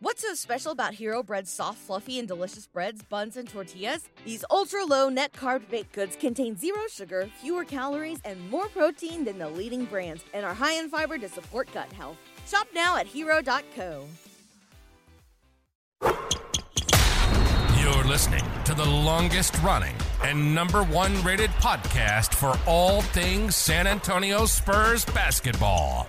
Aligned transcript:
What's 0.00 0.20
so 0.20 0.34
special 0.34 0.72
about 0.72 0.92
Hero 0.92 1.22
Bread's 1.22 1.50
soft, 1.50 1.78
fluffy, 1.78 2.18
and 2.18 2.28
delicious 2.28 2.66
breads, 2.66 3.02
buns, 3.02 3.38
and 3.38 3.48
tortillas? 3.48 4.06
These 4.26 4.44
ultra 4.50 4.84
low 4.84 5.08
net 5.08 5.32
carb 5.32 5.70
baked 5.70 5.92
goods 5.92 6.16
contain 6.16 6.54
zero 6.54 6.82
sugar, 6.90 7.30
fewer 7.40 7.64
calories, 7.64 8.18
and 8.26 8.50
more 8.50 8.68
protein 8.68 9.24
than 9.24 9.38
the 9.38 9.48
leading 9.48 9.86
brands, 9.86 10.22
and 10.34 10.44
are 10.44 10.52
high 10.52 10.74
in 10.74 10.90
fiber 10.90 11.16
to 11.16 11.30
support 11.30 11.72
gut 11.72 11.90
health. 11.94 12.18
Shop 12.46 12.66
now 12.74 12.98
at 12.98 13.06
hero.co. 13.06 14.06
You're 17.80 18.04
listening 18.04 18.44
to 18.64 18.74
the 18.74 18.84
longest 18.84 19.58
running 19.62 19.94
and 20.22 20.54
number 20.54 20.82
one 20.82 21.22
rated 21.22 21.50
podcast 21.52 22.34
for 22.34 22.54
all 22.66 23.00
things 23.00 23.56
San 23.56 23.86
Antonio 23.86 24.44
Spurs 24.44 25.06
basketball. 25.06 26.06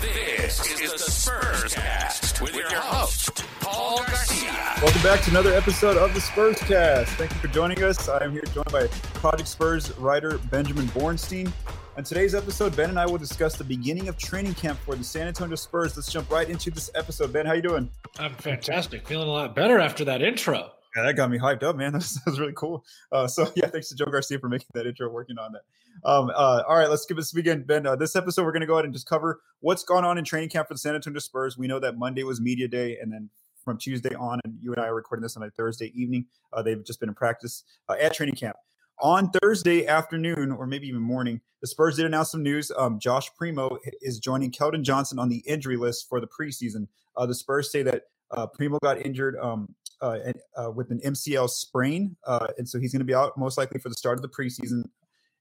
This 0.00 0.60
is 0.80 0.92
the 0.92 1.10
Spurscast 1.10 2.42
with 2.42 2.54
your 2.54 2.68
host, 2.70 3.44
Paul 3.60 4.04
Garcia. 4.04 4.74
Welcome 4.82 5.02
back 5.02 5.22
to 5.22 5.30
another 5.30 5.54
episode 5.54 5.96
of 5.96 6.12
the 6.12 6.20
Spurscast. 6.20 7.06
Thank 7.16 7.32
you 7.32 7.38
for 7.38 7.48
joining 7.48 7.82
us. 7.82 8.06
I 8.08 8.22
am 8.22 8.32
here 8.32 8.42
joined 8.52 8.70
by 8.70 8.88
Project 9.14 9.48
Spurs 9.48 9.96
writer 9.98 10.36
Benjamin 10.50 10.86
Bornstein. 10.88 11.50
On 11.96 12.04
today's 12.04 12.34
episode, 12.34 12.76
Ben 12.76 12.90
and 12.90 12.98
I 12.98 13.06
will 13.06 13.16
discuss 13.16 13.56
the 13.56 13.64
beginning 13.64 14.08
of 14.08 14.18
training 14.18 14.52
camp 14.54 14.78
for 14.80 14.94
the 14.94 15.04
San 15.04 15.28
Antonio 15.28 15.56
Spurs. 15.56 15.96
Let's 15.96 16.12
jump 16.12 16.30
right 16.30 16.48
into 16.48 16.70
this 16.70 16.90
episode. 16.94 17.32
Ben, 17.32 17.46
how 17.46 17.54
you 17.54 17.62
doing? 17.62 17.88
I'm 18.18 18.34
fantastic. 18.34 19.08
Feeling 19.08 19.28
a 19.28 19.32
lot 19.32 19.54
better 19.54 19.78
after 19.78 20.04
that 20.04 20.20
intro. 20.20 20.72
Yeah, 20.96 21.02
that 21.02 21.14
got 21.14 21.30
me 21.30 21.38
hyped 21.38 21.62
up, 21.62 21.76
man. 21.76 21.92
That 21.96 22.22
was, 22.26 22.40
really 22.40 22.54
cool. 22.54 22.84
Uh, 23.12 23.26
so 23.26 23.52
yeah, 23.56 23.66
thanks 23.66 23.88
to 23.90 23.96
Joe 23.96 24.06
Garcia 24.06 24.38
for 24.38 24.48
making 24.48 24.68
that 24.74 24.86
intro, 24.86 25.10
working 25.10 25.38
on 25.38 25.52
that. 25.52 25.62
Um, 26.04 26.30
uh, 26.30 26.62
all 26.66 26.76
right, 26.76 26.88
let's 26.88 27.04
give 27.06 27.18
us 27.18 27.32
begin, 27.32 27.62
Ben. 27.62 27.86
Uh, 27.86 27.96
this 27.96 28.16
episode, 28.16 28.44
we're 28.44 28.52
going 28.52 28.60
to 28.60 28.66
go 28.66 28.74
ahead 28.74 28.86
and 28.86 28.94
just 28.94 29.06
cover 29.06 29.40
what's 29.60 29.82
gone 29.82 30.04
on 30.04 30.18
in 30.18 30.24
training 30.24 30.48
camp 30.48 30.68
for 30.68 30.74
the 30.74 30.78
San 30.78 30.94
Antonio 30.94 31.18
Spurs. 31.18 31.58
We 31.58 31.66
know 31.66 31.78
that 31.80 31.98
Monday 31.98 32.22
was 32.22 32.40
media 32.40 32.68
day, 32.68 32.98
and 33.00 33.12
then 33.12 33.30
from 33.64 33.78
Tuesday 33.78 34.14
on, 34.14 34.40
and 34.44 34.58
you 34.60 34.72
and 34.72 34.82
I 34.82 34.86
are 34.88 34.94
recording 34.94 35.22
this 35.22 35.36
on 35.36 35.42
a 35.42 35.50
Thursday 35.50 35.92
evening. 35.94 36.26
Uh, 36.52 36.62
they've 36.62 36.82
just 36.84 37.00
been 37.00 37.08
in 37.08 37.14
practice 37.14 37.64
uh, 37.88 37.96
at 38.00 38.14
training 38.14 38.36
camp. 38.36 38.56
On 39.02 39.30
Thursday 39.30 39.86
afternoon, 39.86 40.52
or 40.52 40.66
maybe 40.66 40.88
even 40.88 41.02
morning, 41.02 41.42
the 41.60 41.66
Spurs 41.66 41.96
did 41.96 42.06
announce 42.06 42.30
some 42.30 42.42
news. 42.42 42.72
Um, 42.78 42.98
Josh 42.98 43.28
Primo 43.34 43.76
is 44.00 44.18
joining 44.18 44.50
Keldon 44.50 44.82
Johnson 44.82 45.18
on 45.18 45.28
the 45.28 45.42
injury 45.46 45.76
list 45.76 46.08
for 46.08 46.20
the 46.20 46.26
preseason. 46.26 46.88
Uh, 47.16 47.26
the 47.26 47.34
Spurs 47.34 47.70
say 47.70 47.82
that 47.82 48.04
uh, 48.30 48.46
Primo 48.46 48.78
got 48.82 49.04
injured 49.04 49.36
um, 49.36 49.74
uh, 50.00 50.18
uh, 50.56 50.70
with 50.70 50.90
an 50.90 51.00
MCL 51.00 51.48
sprain, 51.50 52.16
uh, 52.26 52.48
and 52.58 52.68
so 52.68 52.78
he's 52.78 52.92
going 52.92 53.00
to 53.00 53.06
be 53.06 53.14
out 53.14 53.36
most 53.38 53.56
likely 53.56 53.80
for 53.80 53.88
the 53.88 53.94
start 53.94 54.18
of 54.18 54.22
the 54.22 54.28
preseason. 54.28 54.84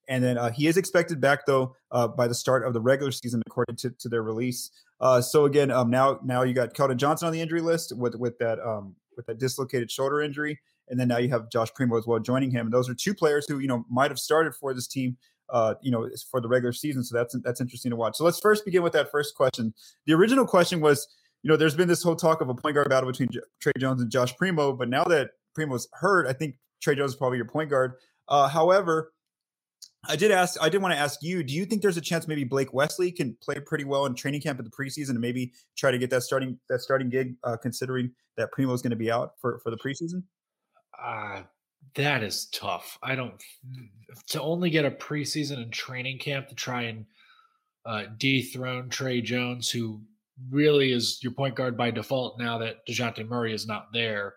And 0.07 0.23
then 0.23 0.37
uh, 0.37 0.51
he 0.51 0.67
is 0.67 0.77
expected 0.77 1.19
back 1.19 1.45
though 1.45 1.75
uh, 1.91 2.07
by 2.07 2.27
the 2.27 2.35
start 2.35 2.65
of 2.65 2.73
the 2.73 2.81
regular 2.81 3.11
season, 3.11 3.41
according 3.47 3.75
to, 3.77 3.89
to 3.89 4.07
their 4.07 4.21
release. 4.21 4.69
So 5.21 5.45
again, 5.45 5.71
um, 5.71 5.89
now 5.89 6.19
now 6.23 6.43
you 6.43 6.53
got 6.53 6.73
Keldon 6.73 6.97
Johnson 6.97 7.27
on 7.27 7.33
the 7.33 7.41
injury 7.41 7.61
list 7.61 7.95
with 7.97 8.15
with 8.15 8.37
that 8.39 8.59
um, 8.59 8.95
with 9.17 9.25
that 9.25 9.39
dislocated 9.39 9.91
shoulder 9.91 10.21
injury, 10.21 10.59
and 10.89 10.99
then 10.99 11.07
now 11.07 11.17
you 11.17 11.29
have 11.29 11.49
Josh 11.49 11.73
Primo 11.73 11.97
as 11.97 12.05
well 12.05 12.19
joining 12.19 12.51
him. 12.51 12.67
And 12.67 12.73
those 12.73 12.89
are 12.89 12.93
two 12.93 13.13
players 13.13 13.45
who 13.47 13.59
you 13.59 13.67
know 13.67 13.85
might 13.89 14.11
have 14.11 14.19
started 14.19 14.55
for 14.55 14.73
this 14.73 14.87
team. 14.87 15.17
Uh, 15.47 15.75
you 15.79 15.91
know, 15.91 16.09
for 16.31 16.41
the 16.41 16.47
regular 16.47 16.73
season, 16.73 17.03
so 17.03 17.15
that's 17.15 17.35
that's 17.43 17.61
interesting 17.61 17.91
to 17.91 17.95
watch. 17.95 18.17
So 18.17 18.23
let's 18.23 18.39
first 18.39 18.65
begin 18.65 18.81
with 18.81 18.93
that 18.93 19.11
first 19.11 19.35
question. 19.35 19.75
The 20.07 20.13
original 20.13 20.47
question 20.47 20.81
was, 20.81 21.07
you 21.45 21.51
know, 21.51 21.57
there's 21.57 21.75
been 21.75 21.87
this 21.87 22.01
whole 22.01 22.15
talk 22.15 22.41
of 22.41 22.49
a 22.49 22.55
point 22.55 22.73
guard 22.73 22.89
battle 22.89 23.07
between 23.07 23.29
J- 23.29 23.39
Tre 23.61 23.71
Jones 23.77 24.01
and 24.01 24.09
Josh 24.09 24.35
Primo, 24.35 24.73
but 24.73 24.89
now 24.89 25.03
that 25.03 25.29
Primo's 25.53 25.87
hurt, 25.93 26.25
I 26.25 26.33
think 26.33 26.55
Tre 26.81 26.95
Jones 26.95 27.11
is 27.11 27.17
probably 27.17 27.37
your 27.37 27.45
point 27.45 27.69
guard. 27.69 27.93
Uh, 28.27 28.47
however, 28.47 29.13
I 30.09 30.15
did 30.15 30.31
ask, 30.31 30.59
I 30.59 30.69
did 30.69 30.81
want 30.81 30.95
to 30.95 30.97
ask 30.99 31.21
you, 31.21 31.43
do 31.43 31.53
you 31.53 31.65
think 31.65 31.83
there's 31.83 31.97
a 31.97 32.01
chance 32.01 32.27
maybe 32.27 32.45
Blake 32.45 32.73
Wesley 32.73 33.11
can 33.11 33.37
play 33.43 33.59
pretty 33.59 33.83
well 33.83 34.07
in 34.07 34.15
training 34.15 34.41
camp 34.41 34.57
at 34.57 34.65
the 34.65 34.71
preseason 34.71 35.11
and 35.11 35.19
maybe 35.19 35.53
try 35.77 35.91
to 35.91 35.99
get 35.99 36.09
that 36.09 36.23
starting 36.23 36.57
that 36.67 36.79
starting 36.79 37.11
gig, 37.11 37.35
uh, 37.43 37.57
considering 37.57 38.09
that 38.37 38.51
Primo 38.51 38.73
is 38.73 38.81
going 38.81 38.89
to 38.89 38.97
be 38.97 39.11
out 39.11 39.33
for 39.39 39.59
for 39.59 39.69
the 39.69 39.77
preseason? 39.77 40.23
Uh, 40.99 41.43
that 41.93 42.23
is 42.23 42.47
tough. 42.47 42.97
I 43.03 43.13
don't 43.13 43.39
to 44.29 44.41
only 44.41 44.71
get 44.71 44.83
a 44.83 44.89
preseason 44.89 45.57
and 45.57 45.71
training 45.71 46.17
camp 46.17 46.47
to 46.47 46.55
try 46.55 46.83
and 46.83 47.05
uh, 47.85 48.05
dethrone 48.17 48.89
Tre 48.89 49.21
Jones, 49.21 49.69
who 49.69 50.01
really 50.49 50.91
is 50.91 51.19
your 51.21 51.31
point 51.31 51.55
guard 51.55 51.77
by 51.77 51.91
default 51.91 52.39
now 52.39 52.57
that 52.59 52.85
Dejounte 52.87 53.27
Murray 53.27 53.53
is 53.53 53.67
not 53.67 53.87
there. 53.93 54.33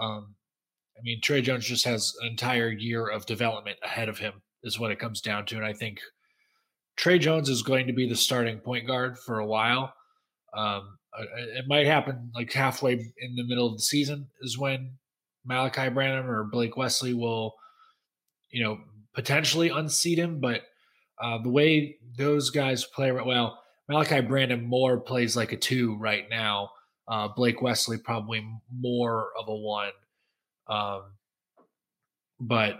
Um, 0.00 0.34
I 0.96 1.02
mean, 1.02 1.20
Tre 1.20 1.40
Jones 1.40 1.66
just 1.66 1.84
has 1.84 2.14
an 2.20 2.28
entire 2.28 2.70
year 2.70 3.08
of 3.08 3.26
development 3.26 3.78
ahead 3.82 4.08
of 4.08 4.18
him, 4.18 4.34
is 4.62 4.78
what 4.78 4.90
it 4.90 4.98
comes 4.98 5.20
down 5.20 5.46
to. 5.46 5.56
And 5.56 5.64
I 5.64 5.72
think 5.72 6.00
Tre 6.96 7.18
Jones 7.18 7.48
is 7.48 7.62
going 7.62 7.86
to 7.86 7.92
be 7.92 8.08
the 8.08 8.16
starting 8.16 8.58
point 8.58 8.86
guard 8.86 9.18
for 9.18 9.38
a 9.38 9.46
while. 9.46 9.92
Um, 10.56 10.98
it 11.18 11.64
might 11.68 11.86
happen 11.86 12.30
like 12.34 12.52
halfway 12.52 12.92
in 12.92 13.36
the 13.36 13.46
middle 13.46 13.66
of 13.66 13.76
the 13.76 13.82
season 13.82 14.28
is 14.40 14.58
when 14.58 14.92
Malaki 15.48 15.92
Branham 15.92 16.28
or 16.28 16.44
Blake 16.44 16.76
Wesley 16.76 17.14
will, 17.14 17.54
you 18.50 18.62
know, 18.62 18.78
potentially 19.14 19.68
unseat 19.68 20.18
him. 20.18 20.40
But 20.40 20.62
uh, 21.20 21.38
the 21.42 21.48
way 21.48 21.96
those 22.16 22.50
guys 22.50 22.84
play, 22.84 23.10
well, 23.12 23.58
Malaki 23.90 24.26
Branham 24.26 24.64
more 24.64 24.98
plays 25.00 25.36
like 25.36 25.52
a 25.52 25.56
two 25.56 25.96
right 25.96 26.24
now. 26.30 26.70
Uh, 27.06 27.28
Blake 27.28 27.62
Wesley 27.62 27.96
probably 27.98 28.46
more 28.72 29.30
of 29.38 29.48
a 29.48 29.54
one. 29.54 29.92
Um, 30.68 31.02
but 32.38 32.76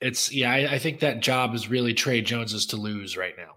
it's 0.00 0.32
yeah, 0.32 0.50
I, 0.52 0.74
I, 0.74 0.78
think 0.78 1.00
that 1.00 1.20
job 1.20 1.54
is 1.54 1.68
really 1.68 1.92
Tre 1.92 2.22
Jones's 2.22 2.66
to 2.66 2.76
lose 2.76 3.16
right 3.16 3.34
now. 3.36 3.56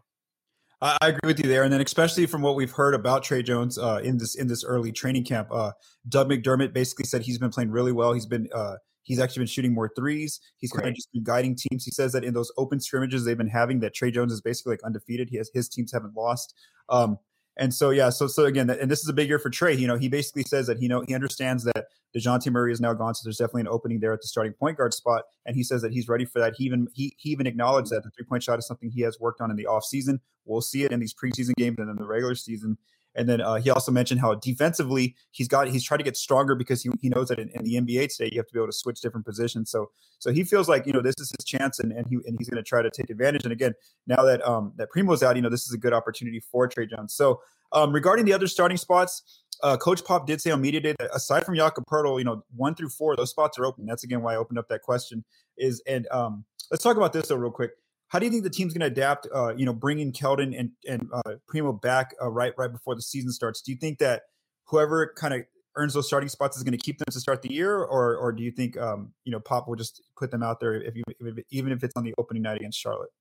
I, 0.81 0.97
I, 1.01 1.07
agree 1.09 1.27
with 1.27 1.39
you 1.39 1.47
there, 1.47 1.63
and 1.63 1.71
then 1.71 1.79
especially 1.79 2.25
from 2.25 2.41
what 2.41 2.55
we've 2.55 2.71
heard 2.71 2.93
about 2.93 3.23
Tre 3.23 3.41
Jones 3.41 3.77
uh, 3.77 4.01
in 4.03 4.17
this 4.17 4.35
in 4.35 4.47
this 4.47 4.65
early 4.65 4.91
training 4.91 5.23
camp, 5.23 5.47
uh, 5.51 5.71
Doug 6.09 6.29
McDermott 6.29 6.73
basically 6.73 7.05
said 7.05 7.21
he's 7.21 7.37
been 7.37 7.51
playing 7.51 7.71
really 7.71 7.93
well. 7.93 8.11
He's 8.11 8.25
been 8.25 8.49
uh, 8.53 8.75
he's 9.11 9.19
actually 9.19 9.41
been 9.41 9.47
shooting 9.47 9.73
more 9.73 9.91
threes. 9.93 10.39
He's 10.55 10.71
kind 10.71 10.87
of 10.87 10.95
just 10.95 11.11
been 11.11 11.25
guiding 11.25 11.57
teams. 11.57 11.83
He 11.83 11.91
says 11.91 12.13
that 12.13 12.23
in 12.23 12.33
those 12.33 12.49
open 12.57 12.79
scrimmages 12.79 13.25
they've 13.25 13.37
been 13.37 13.49
having, 13.49 13.81
that 13.81 13.93
Tre 13.93 14.09
Jones 14.09 14.31
is 14.31 14.39
basically 14.39 14.71
like 14.71 14.83
undefeated. 14.83 15.27
He 15.29 15.35
has 15.35 15.51
his 15.53 15.67
teams 15.67 15.91
haven't 15.91 16.15
lost. 16.15 16.55
Um, 16.87 17.17
and 17.57 17.73
so 17.73 17.89
yeah, 17.89 18.09
so 18.09 18.27
so 18.27 18.45
again, 18.45 18.69
and 18.69 18.89
this 18.89 19.01
is 19.01 19.09
a 19.09 19.13
big 19.13 19.27
year 19.27 19.37
for 19.37 19.49
Tre. 19.49 19.75
You 19.75 19.85
know, 19.85 19.97
he 19.97 20.07
basically 20.07 20.43
says 20.43 20.67
that 20.67 20.81
you 20.81 20.87
know 20.87 21.03
he 21.05 21.13
understands 21.13 21.65
that 21.65 21.87
Dejounte 22.15 22.49
Murray 22.49 22.71
is 22.71 22.79
now 22.79 22.93
gone, 22.93 23.13
so 23.13 23.21
there's 23.25 23.37
definitely 23.37 23.61
an 23.61 23.67
opening 23.67 23.99
there 23.99 24.13
at 24.13 24.21
the 24.21 24.27
starting 24.27 24.53
point 24.53 24.77
guard 24.77 24.93
spot, 24.93 25.23
and 25.45 25.57
he 25.57 25.63
says 25.63 25.81
that 25.81 25.91
he's 25.91 26.07
ready 26.07 26.23
for 26.23 26.39
that. 26.39 26.53
He 26.57 26.63
even 26.63 26.87
he, 26.93 27.13
he 27.17 27.31
even 27.31 27.47
acknowledged 27.47 27.91
that 27.91 28.03
the 28.03 28.11
three 28.11 28.25
point 28.25 28.43
shot 28.43 28.57
is 28.59 28.65
something 28.65 28.89
he 28.89 29.01
has 29.01 29.19
worked 29.19 29.41
on 29.41 29.51
in 29.51 29.57
the 29.57 29.65
offseason. 29.65 30.21
We'll 30.45 30.61
see 30.61 30.83
it 30.85 30.93
in 30.93 31.01
these 31.01 31.13
preseason 31.13 31.53
games 31.57 31.75
and 31.79 31.89
in 31.89 31.97
the 31.97 32.05
regular 32.05 32.35
season. 32.35 32.77
And 33.15 33.27
then 33.27 33.41
uh, 33.41 33.55
he 33.55 33.69
also 33.69 33.91
mentioned 33.91 34.21
how 34.21 34.35
defensively 34.35 35.15
he's 35.31 35.47
got 35.47 35.67
he's 35.67 35.83
trying 35.83 35.97
to 35.97 36.03
get 36.03 36.15
stronger 36.15 36.55
because 36.55 36.81
he, 36.81 36.89
he 37.01 37.09
knows 37.09 37.27
that 37.27 37.39
in, 37.39 37.49
in, 37.49 37.63
the 37.63 37.73
NBA 37.75 38.15
today 38.15 38.29
you 38.31 38.39
have 38.39 38.47
to 38.47 38.53
be 38.53 38.59
able 38.59 38.67
to 38.67 38.73
switch 38.73 39.01
different 39.01 39.25
positions. 39.25 39.69
So 39.69 39.91
so 40.19 40.31
he 40.31 40.43
feels 40.43 40.69
like 40.69 40.85
you 40.85 40.93
know 40.93 41.01
this 41.01 41.15
is 41.19 41.31
his 41.37 41.45
chance 41.45 41.79
and, 41.79 41.91
and 41.91 42.07
he 42.07 42.15
and 42.25 42.37
he's 42.37 42.49
going 42.49 42.63
to 42.63 42.67
try 42.67 42.81
to 42.81 42.89
take 42.89 43.09
advantage. 43.09 43.43
And 43.43 43.51
again, 43.51 43.73
now 44.07 44.23
that 44.23 44.45
um 44.47 44.73
that 44.77 44.89
Primo's 44.91 45.23
out, 45.23 45.35
you 45.35 45.41
know 45.41 45.49
this 45.49 45.67
is 45.67 45.73
a 45.73 45.77
good 45.77 45.93
opportunity 45.93 46.39
for 46.39 46.67
Tre 46.67 46.85
Jones. 46.85 47.13
So 47.13 47.41
um, 47.73 47.93
regarding 47.93 48.25
the 48.25 48.33
other 48.33 48.47
starting 48.47 48.77
spots, 48.77 49.41
uh, 49.63 49.77
Coach 49.77 50.03
Pop 50.03 50.25
did 50.25 50.41
say 50.41 50.51
on 50.51 50.61
media 50.61 50.79
day 50.79 50.95
that 50.99 51.09
aside 51.13 51.45
from 51.45 51.55
Jakob 51.55 51.85
Poeltl, 51.85 52.17
you 52.17 52.25
know 52.25 52.43
one 52.55 52.75
through 52.75 52.89
four 52.89 53.15
those 53.15 53.29
spots 53.29 53.59
are 53.59 53.65
open. 53.65 53.85
That's 53.85 54.03
again 54.03 54.21
why 54.21 54.33
I 54.33 54.37
opened 54.37 54.59
up 54.59 54.67
that 54.69 54.81
question. 54.81 55.23
Is 55.57 55.83
and 55.85 56.07
um, 56.11 56.45
let's 56.71 56.83
talk 56.83 56.97
about 56.97 57.13
this 57.13 57.27
though 57.27 57.35
real 57.35 57.51
quick. 57.51 57.71
How 58.11 58.19
do 58.19 58.25
you 58.25 58.31
think 58.31 58.43
the 58.43 58.49
team's 58.49 58.73
going 58.73 58.81
to 58.81 58.87
adapt? 58.87 59.25
Uh, 59.33 59.55
you 59.55 59.65
know, 59.65 59.71
bringing 59.71 60.11
Keldon 60.11 60.53
and 60.59 60.71
and 60.85 61.09
uh, 61.13 61.35
Primo 61.47 61.71
back 61.71 62.13
uh, 62.21 62.29
right 62.29 62.53
right 62.57 62.69
before 62.71 62.93
the 62.93 63.01
season 63.01 63.31
starts. 63.31 63.61
Do 63.61 63.71
you 63.71 63.77
think 63.77 63.99
that 63.99 64.23
whoever 64.65 65.13
kind 65.15 65.33
of 65.33 65.43
earns 65.77 65.93
those 65.93 66.07
starting 66.07 66.27
spots 66.27 66.57
is 66.57 66.63
going 66.63 66.77
to 66.77 66.77
keep 66.77 66.97
them 66.97 67.05
to 67.09 67.19
start 67.21 67.41
the 67.41 67.53
year, 67.53 67.73
or 67.77 68.17
or 68.17 68.33
do 68.33 68.43
you 68.43 68.51
think 68.51 68.77
um, 68.77 69.13
you 69.23 69.31
know 69.31 69.39
Pop 69.39 69.69
will 69.69 69.77
just 69.77 70.01
put 70.17 70.29
them 70.29 70.43
out 70.43 70.59
there 70.59 70.73
if 70.73 70.93
you 70.97 71.03
if, 71.21 71.37
even 71.51 71.71
if 71.71 71.85
it's 71.85 71.95
on 71.95 72.03
the 72.03 72.13
opening 72.17 72.43
night 72.43 72.57
against 72.57 72.77
Charlotte? 72.77 73.11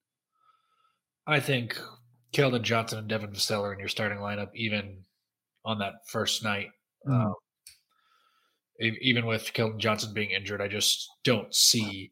I 1.25 1.39
think 1.39 1.81
Keldon 2.33 2.63
Johnson 2.63 2.99
and 2.99 3.09
Devin 3.09 3.31
Vassell 3.31 3.73
in 3.73 3.79
your 3.79 3.87
starting 3.87 4.19
lineup, 4.19 4.49
even 4.57 5.05
on 5.65 5.79
that 5.79 5.93
first 6.09 6.43
night. 6.43 6.71
Mm-hmm. 7.07 7.27
Um, 7.27 7.35
even 8.81 9.27
with 9.27 9.53
Keldon 9.55 9.79
Johnson 9.79 10.13
being 10.15 10.31
injured, 10.31 10.61
I 10.61 10.67
just 10.67 11.09
don't 11.23 11.55
see 11.55 12.11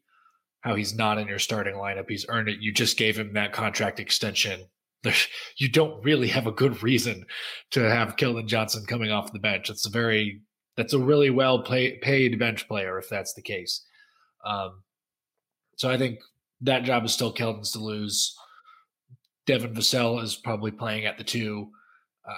how 0.61 0.75
he's 0.75 0.95
not 0.95 1.17
in 1.17 1.27
your 1.27 1.39
starting 1.39 1.75
lineup. 1.75 2.09
He's 2.09 2.25
earned 2.29 2.49
it. 2.49 2.59
You 2.59 2.73
just 2.73 2.97
gave 2.97 3.17
him 3.17 3.33
that 3.33 3.53
contract 3.53 3.99
extension 3.99 4.65
you 5.57 5.69
don't 5.69 6.03
really 6.03 6.27
have 6.27 6.47
a 6.47 6.51
good 6.51 6.81
reason 6.83 7.25
to 7.71 7.81
have 7.81 8.15
Keldon 8.15 8.47
Johnson 8.47 8.85
coming 8.85 9.11
off 9.11 9.31
the 9.31 9.39
bench. 9.39 9.69
It's 9.69 9.85
a 9.85 9.89
very 9.89 10.41
that's 10.75 10.93
a 10.93 10.99
really 10.99 11.29
well 11.29 11.63
pay, 11.63 11.97
paid 11.97 12.39
bench 12.39 12.67
player 12.67 12.97
if 12.97 13.09
that's 13.09 13.33
the 13.33 13.41
case. 13.41 13.85
Um, 14.45 14.83
so 15.75 15.89
I 15.89 15.97
think 15.97 16.19
that 16.61 16.83
job 16.83 17.05
is 17.05 17.13
still 17.13 17.33
Keldon's 17.33 17.71
to 17.73 17.79
lose. 17.79 18.35
Devin 19.45 19.73
Vassell 19.73 20.23
is 20.23 20.35
probably 20.35 20.71
playing 20.71 21.05
at 21.05 21.17
the 21.17 21.23
two. 21.23 21.69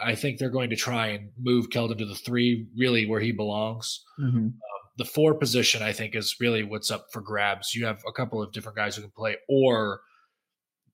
I 0.04 0.16
think 0.16 0.38
they're 0.38 0.50
going 0.50 0.70
to 0.70 0.76
try 0.76 1.08
and 1.08 1.30
move 1.40 1.70
Keldon 1.70 1.98
to 1.98 2.06
the 2.06 2.16
three, 2.16 2.68
really 2.78 3.06
where 3.06 3.20
he 3.20 3.32
belongs. 3.32 4.06
Mm-hmm. 4.20 4.38
Um, 4.38 4.54
the 4.98 5.06
four 5.06 5.34
position, 5.36 5.82
I 5.82 5.94
think, 5.94 6.16
is 6.16 6.36
really 6.40 6.64
what's 6.64 6.92
up 6.92 7.08
for 7.12 7.22
grabs. 7.22 7.74
You 7.74 7.86
have 7.86 8.02
a 8.08 8.12
couple 8.12 8.42
of 8.42 8.52
different 8.52 8.78
guys 8.78 8.96
who 8.96 9.02
can 9.02 9.12
play, 9.12 9.38
or 9.48 10.02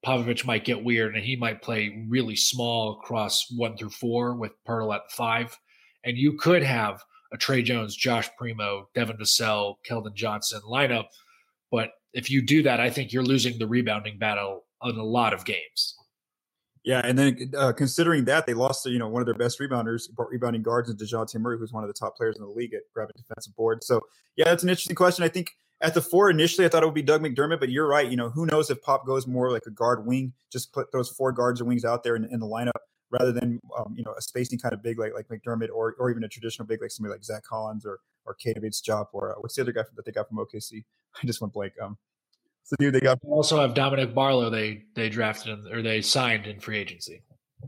Popovich 0.06 0.46
might 0.46 0.66
get 0.66 0.84
weird 0.84 1.16
and 1.16 1.24
he 1.24 1.36
might 1.36 1.62
play 1.62 2.06
really 2.08 2.36
small 2.36 3.00
across 3.00 3.48
one 3.56 3.76
through 3.76 3.90
four 3.90 4.36
with 4.36 4.52
Poeltl 4.68 4.96
at 4.96 5.12
five. 5.12 5.58
And 6.04 6.18
you 6.18 6.38
could 6.38 6.64
have 6.64 7.02
a 7.34 7.38
Tre 7.38 7.62
Jones, 7.62 7.96
Josh 7.96 8.30
Primo, 8.38 8.88
Devin 8.94 9.18
Vassell, 9.18 9.76
Keldon 9.90 10.14
Johnson 10.14 10.62
lineup. 10.70 11.08
But 11.72 11.92
if 12.14 12.30
you 12.30 12.42
do 12.42 12.64
that, 12.64 12.80
I 12.80 12.90
think 12.90 13.12
you're 13.12 13.24
losing 13.24 13.58
the 13.58 13.68
rebounding 13.68 14.18
battle 14.18 14.64
in 14.84 14.96
a 14.96 15.04
lot 15.04 15.34
of 15.34 15.44
games. 15.44 15.97
Yeah, 16.84 17.02
and 17.04 17.18
then 17.18 17.52
uh, 17.58 17.74
considering 17.74 18.26
that 18.26 18.46
they 18.46 18.54
lost, 18.54 18.86
you 18.86 19.00
know, 19.00 19.08
one 19.08 19.22
of 19.22 19.26
their 19.26 19.36
best 19.36 19.60
rebounders, 19.60 20.04
rebounding 20.18 20.64
guards, 20.64 20.90
is 20.90 20.96
Dejounte 20.96 21.40
Murray, 21.40 21.58
who's 21.58 21.74
one 21.74 21.84
of 21.84 21.90
the 21.90 21.94
top 21.94 22.16
players 22.16 22.38
in 22.38 22.44
the 22.44 22.50
league 22.50 22.74
at 22.74 22.82
grabbing 22.94 23.16
defensive 23.18 23.56
board. 23.56 23.84
So, 23.84 24.02
yeah, 24.36 24.46
that's 24.46 24.64
an 24.64 24.70
interesting 24.70 24.96
question. 24.96 25.24
I 25.24 25.30
think 25.30 25.52
at 25.82 25.94
the 25.94 26.02
four 26.02 26.30
initially, 26.30 26.66
I 26.66 26.70
thought 26.70 26.84
it 26.84 26.86
would 26.86 26.96
be 26.96 27.02
Doug 27.02 27.22
McDermott, 27.22 27.60
but 27.60 27.70
you're 27.70 27.88
right. 27.88 28.10
You 28.10 28.18
know, 28.18 28.30
who 28.30 28.46
knows 28.46 28.70
if 28.70 28.82
Pop 28.82 29.06
goes 29.06 29.28
more 29.28 29.52
like 29.52 29.66
a 29.68 29.72
guard 29.72 30.06
wing, 30.06 30.34
just 30.52 30.74
put 30.74 30.92
those 30.92 31.10
four 31.10 31.32
guards 31.32 31.60
and 31.60 31.68
wings 31.68 31.86
out 31.86 32.04
there 32.04 32.16
in, 32.16 32.26
in 32.26 32.40
the 32.40 32.48
lineup 32.48 32.72
rather 33.10 33.32
than 33.32 33.60
um, 33.78 33.94
you 33.96 34.04
know 34.04 34.14
a 34.18 34.22
spacing 34.22 34.60
kind 34.60 34.74
of 34.74 34.84
big 34.84 35.00
like 35.00 35.14
like 35.14 35.28
McDermott 35.28 35.70
or 35.74 35.96
or 36.00 36.10
even 36.10 36.24
a 36.24 36.28
traditional 36.28 36.66
big 36.66 36.82
like 36.82 36.92
somebody 36.92 37.14
like 37.14 37.24
Zach 37.24 37.44
Collins 37.44 37.86
or 37.86 38.00
or 38.26 38.36
Keita 38.36 38.62
Bates-Diop 38.62 39.08
or 39.14 39.32
uh, 39.32 39.36
what's 39.40 39.56
the 39.56 39.62
other 39.62 39.72
guy 39.72 39.84
that 39.96 40.06
they 40.06 40.12
got 40.12 40.28
from 40.28 40.38
OKC? 40.38 40.84
I 41.24 41.26
just 41.26 41.42
went 41.42 41.54
blank. 41.54 41.74
Um, 41.82 41.98
the 42.70 42.78
dude 42.78 42.94
they 42.94 43.00
got. 43.00 43.20
also 43.24 43.62
have 43.62 43.74
Dominic 43.74 44.14
Barlow. 44.14 44.50
They 44.50 44.84
they 44.96 45.10
drafted 45.10 45.60
in, 45.60 45.74
or 45.74 45.82
they 45.82 46.02
signed 46.02 46.48
in 46.48 46.60
free 46.60 46.78
agency. 46.78 47.24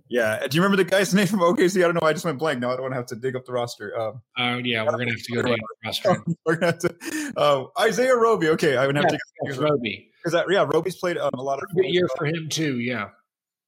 Yeah. 0.08 0.46
Do 0.48 0.56
you 0.56 0.64
remember 0.64 0.84
the 0.84 0.90
guy's 0.90 1.14
name 1.16 1.28
from 1.28 1.40
OKC? 1.40 1.84
I 1.84 1.88
don't 1.88 1.96
know. 1.96 2.08
I 2.08 2.14
just 2.14 2.26
went 2.26 2.40
blank. 2.40 2.60
Now 2.60 2.72
I 2.72 2.74
don't 2.74 2.84
want 2.84 2.94
to 2.94 2.98
have 2.98 3.06
to 3.08 3.16
dig 3.16 3.36
up 3.36 3.46
the 3.46 3.54
roster. 3.54 3.98
Um, 4.00 4.22
uh, 4.38 4.58
yeah, 4.64 4.84
we're 4.84 4.92
gonna 4.92 5.12
have 5.12 5.22
to 5.22 5.34
go 5.34 5.42
down 5.42 5.58
the 5.58 5.88
roster. 5.88 6.24
we're 6.46 6.56
gonna 6.56 6.74
have 6.74 6.80
to. 6.80 7.34
Uh, 7.38 7.66
Isaiah 7.80 8.16
Roby. 8.16 8.50
Okay, 8.50 8.78
I 8.78 8.86
would 8.86 8.96
have 8.96 9.06
yeah, 9.10 9.54
to. 9.54 9.62
Roby. 9.62 10.12
Because 10.18 10.34
that, 10.34 10.46
yeah, 10.50 10.66
Roby's 10.68 10.98
played 10.98 11.18
um, 11.18 11.32
a 11.34 11.42
lot 11.42 11.60
of. 11.60 11.70
Good 11.76 11.86
year 11.86 12.08
for 12.18 12.26
him 12.26 12.50
too. 12.50 12.80
Yeah. 12.80 13.10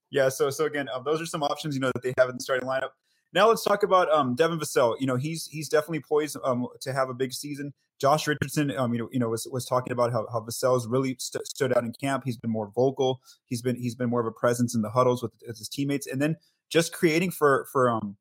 Yeah. 0.10 0.30
So 0.30 0.50
so 0.50 0.66
again, 0.66 0.89
um, 0.94 1.04
those 1.04 1.22
are 1.22 1.25
some 1.25 1.44
options 1.44 1.75
you 1.75 1.81
know 1.81 1.92
that 1.94 2.04
they 2.04 2.13
have 2.18 2.30
in 2.30 2.36
the 2.36 2.42
starting 2.42 2.68
lineup. 2.68 2.89
Now 3.33 3.48
let's 3.48 3.63
talk 3.63 3.83
about 3.83 4.12
um, 4.12 4.36
Devin 4.36 4.60
Vassell. 4.60 4.95
You 5.00 5.07
know, 5.07 5.16
he's 5.16 5.48
he's 5.48 5.69
definitely 5.69 6.01
poised 6.01 6.38
um, 6.44 6.68
to 6.81 6.94
have 6.94 7.10
a 7.10 7.13
big 7.13 7.33
season. 7.33 7.74
Josh 8.00 8.28
Richardson, 8.28 8.75
um, 8.78 8.94
you 8.94 9.00
know, 9.00 9.10
you 9.12 9.19
know, 9.19 9.30
was, 9.30 9.48
was 9.51 9.63
talking 9.63 9.94
about 9.94 10.12
how, 10.12 10.25
how 10.31 10.39
Vassell's 10.39 10.88
really 10.88 11.16
st- 11.19 11.45
stood 11.45 11.78
out 11.78 11.83
in 11.83 11.94
camp. 11.94 12.24
He's 12.25 12.36
been 12.36 12.50
more 12.50 12.72
vocal. 12.74 13.22
He's 13.45 13.62
been 13.62 13.75
he's 13.75 13.95
been 13.95 14.10
more 14.10 14.19
of 14.22 14.25
a 14.25 14.31
presence 14.31 14.74
in 14.74 14.81
the 14.81 14.89
huddles 14.89 15.22
with, 15.22 15.31
with 15.48 15.57
his 15.57 15.69
teammates, 15.69 16.07
and 16.07 16.22
then 16.22 16.36
just 16.69 16.94
creating 16.94 17.31
for 17.31 17.68
for 17.72 17.89
um 17.89 18.18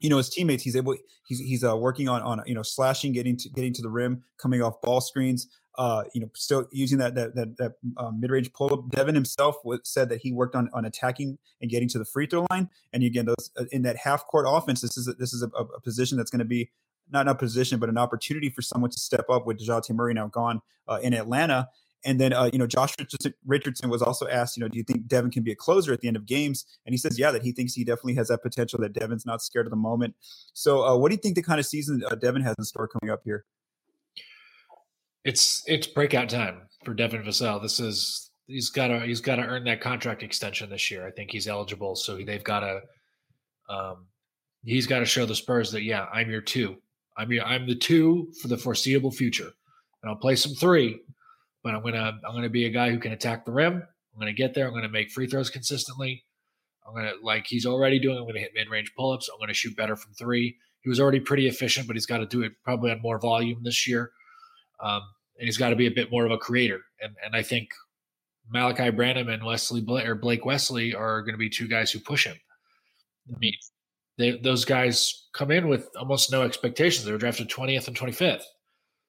you 0.00 0.08
know 0.08 0.16
his 0.16 0.28
teammates 0.28 0.62
he's 0.62 0.76
able 0.76 0.94
he's 1.24 1.38
he's 1.38 1.64
uh, 1.64 1.76
working 1.76 2.08
on 2.08 2.22
on 2.22 2.42
you 2.46 2.54
know 2.54 2.62
slashing 2.62 3.12
getting 3.12 3.36
to 3.36 3.48
getting 3.50 3.72
to 3.72 3.82
the 3.82 3.88
rim 3.88 4.22
coming 4.40 4.62
off 4.62 4.80
ball 4.80 5.00
screens 5.00 5.48
uh 5.76 6.02
you 6.14 6.20
know 6.20 6.28
still 6.34 6.66
using 6.72 6.98
that 6.98 7.14
that 7.14 7.34
that, 7.34 7.56
that 7.56 7.72
um, 7.96 8.20
mid-range 8.20 8.52
pull 8.52 8.72
up 8.72 8.88
devin 8.90 9.14
himself 9.14 9.56
said 9.84 10.08
that 10.08 10.20
he 10.20 10.32
worked 10.32 10.54
on 10.54 10.68
on 10.72 10.84
attacking 10.84 11.38
and 11.60 11.70
getting 11.70 11.88
to 11.88 11.98
the 11.98 12.04
free 12.04 12.26
throw 12.26 12.46
line. 12.50 12.68
And 12.92 13.02
again 13.02 13.26
those 13.26 13.50
uh, 13.58 13.64
in 13.72 13.82
that 13.82 13.96
half 13.96 14.26
court 14.26 14.46
offense 14.48 14.80
this 14.80 14.96
is 14.96 15.08
a, 15.08 15.14
this 15.14 15.32
is 15.32 15.42
a, 15.42 15.48
a 15.48 15.80
position 15.80 16.16
that's 16.16 16.30
going 16.30 16.40
to 16.40 16.44
be 16.44 16.70
not 17.10 17.28
a 17.28 17.34
position 17.34 17.78
but 17.78 17.88
an 17.88 17.98
opportunity 17.98 18.50
for 18.50 18.62
someone 18.62 18.90
to 18.90 18.98
step 18.98 19.28
up 19.30 19.46
with 19.46 19.58
Dejounte 19.58 19.90
Murray 19.90 20.14
now 20.14 20.28
gone 20.28 20.60
uh, 20.88 20.98
in 21.02 21.14
Atlanta 21.14 21.68
and 22.04 22.20
then, 22.20 22.32
uh, 22.32 22.50
you 22.52 22.58
know, 22.58 22.66
Josh 22.66 22.94
Richardson 23.46 23.90
was 23.90 24.02
also 24.02 24.28
asked, 24.28 24.56
you 24.56 24.62
know, 24.62 24.68
do 24.68 24.78
you 24.78 24.84
think 24.84 25.06
Devin 25.06 25.30
can 25.30 25.42
be 25.42 25.52
a 25.52 25.56
closer 25.56 25.92
at 25.92 26.00
the 26.00 26.08
end 26.08 26.16
of 26.16 26.26
games? 26.26 26.64
And 26.86 26.92
he 26.92 26.96
says, 26.96 27.18
yeah, 27.18 27.30
that 27.32 27.42
he 27.42 27.52
thinks 27.52 27.74
he 27.74 27.84
definitely 27.84 28.14
has 28.14 28.28
that 28.28 28.42
potential, 28.42 28.78
that 28.80 28.92
Devin's 28.92 29.26
not 29.26 29.42
scared 29.42 29.66
of 29.66 29.70
the 29.70 29.76
moment. 29.76 30.14
So, 30.52 30.84
uh, 30.84 30.96
what 30.96 31.08
do 31.10 31.14
you 31.14 31.20
think 31.20 31.34
the 31.34 31.42
kind 31.42 31.58
of 31.58 31.66
season 31.66 32.02
uh, 32.08 32.14
Devin 32.14 32.42
has 32.42 32.54
in 32.56 32.64
store 32.64 32.88
coming 32.88 33.12
up 33.12 33.22
here? 33.24 33.44
It's 35.24 35.62
it's 35.66 35.86
breakout 35.86 36.28
time 36.28 36.62
for 36.84 36.94
Devin 36.94 37.22
Vassell. 37.22 37.60
This 37.60 37.80
is 37.80 38.30
he's 38.46 38.70
got 38.70 38.88
to 38.88 39.00
he's 39.00 39.20
got 39.20 39.36
to 39.36 39.42
earn 39.42 39.64
that 39.64 39.80
contract 39.80 40.22
extension 40.22 40.70
this 40.70 40.90
year. 40.90 41.06
I 41.06 41.10
think 41.10 41.30
he's 41.30 41.48
eligible, 41.48 41.96
so 41.96 42.16
they've 42.16 42.44
got 42.44 42.60
to 42.60 42.80
um, 43.68 44.06
he's 44.64 44.86
got 44.86 45.00
to 45.00 45.04
show 45.04 45.26
the 45.26 45.34
Spurs 45.34 45.72
that 45.72 45.82
yeah, 45.82 46.06
I'm 46.12 46.30
your 46.30 46.40
two. 46.40 46.76
I'm 47.16 47.32
your 47.32 47.44
I'm 47.44 47.66
the 47.66 47.74
two 47.74 48.32
for 48.40 48.48
the 48.48 48.56
foreseeable 48.56 49.10
future, 49.10 49.50
and 50.02 50.10
I'll 50.10 50.16
play 50.16 50.36
some 50.36 50.54
three 50.54 51.00
but 51.62 51.74
I'm 51.74 51.82
gonna 51.82 52.18
I'm 52.26 52.34
gonna 52.34 52.48
be 52.48 52.66
a 52.66 52.70
guy 52.70 52.90
who 52.90 52.98
can 52.98 53.12
attack 53.12 53.44
the 53.44 53.52
rim. 53.52 53.74
I'm 53.74 54.18
gonna 54.18 54.32
get 54.32 54.54
there. 54.54 54.66
I'm 54.66 54.74
gonna 54.74 54.88
make 54.88 55.10
free 55.10 55.26
throws 55.26 55.50
consistently. 55.50 56.24
I'm 56.86 56.94
gonna 56.94 57.12
like 57.22 57.46
he's 57.46 57.66
already 57.66 57.98
doing. 57.98 58.18
I'm 58.18 58.26
gonna 58.26 58.40
hit 58.40 58.52
mid 58.54 58.68
range 58.68 58.92
pull 58.96 59.12
ups. 59.12 59.28
I'm 59.32 59.40
gonna 59.40 59.54
shoot 59.54 59.76
better 59.76 59.96
from 59.96 60.12
three. 60.14 60.56
He 60.80 60.88
was 60.88 61.00
already 61.00 61.20
pretty 61.20 61.46
efficient, 61.48 61.86
but 61.86 61.96
he's 61.96 62.06
got 62.06 62.18
to 62.18 62.26
do 62.26 62.42
it 62.42 62.52
probably 62.64 62.90
on 62.90 63.02
more 63.02 63.18
volume 63.18 63.62
this 63.62 63.86
year. 63.86 64.12
Um, 64.80 65.02
and 65.38 65.46
he's 65.46 65.58
got 65.58 65.70
to 65.70 65.76
be 65.76 65.86
a 65.86 65.90
bit 65.90 66.10
more 66.10 66.24
of 66.24 66.30
a 66.30 66.38
creator. 66.38 66.80
And 67.00 67.16
and 67.24 67.34
I 67.34 67.42
think 67.42 67.70
Malaki 68.54 68.94
Branham 68.94 69.28
and 69.28 69.44
Wesley 69.44 69.80
Blake, 69.80 70.06
or 70.06 70.14
Blake 70.14 70.44
Wesley 70.44 70.94
are 70.94 71.22
going 71.22 71.34
to 71.34 71.38
be 71.38 71.50
two 71.50 71.68
guys 71.68 71.90
who 71.90 71.98
push 71.98 72.26
him. 72.26 72.36
I 73.28 73.38
mean, 73.38 73.54
they, 74.16 74.38
those 74.38 74.64
guys 74.64 75.26
come 75.32 75.50
in 75.50 75.68
with 75.68 75.88
almost 75.96 76.32
no 76.32 76.42
expectations. 76.42 77.04
They 77.04 77.12
were 77.12 77.18
drafted 77.18 77.48
20th 77.48 77.88
and 77.88 77.96
25th. 77.96 78.42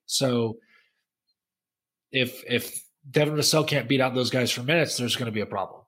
So 0.05 0.57
if 2.11 2.43
if 2.47 2.83
Devin 3.09 3.35
Vassell 3.35 3.67
can't 3.67 3.87
beat 3.87 4.01
out 4.01 4.13
those 4.13 4.29
guys 4.29 4.51
for 4.51 4.63
minutes, 4.63 4.97
there's 4.97 5.15
going 5.15 5.27
to 5.27 5.31
be 5.31 5.41
a 5.41 5.45
problem. 5.45 5.81